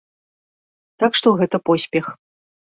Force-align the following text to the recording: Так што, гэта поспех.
Так 1.03 1.19
што, 1.19 1.35
гэта 1.43 1.57
поспех. 1.71 2.05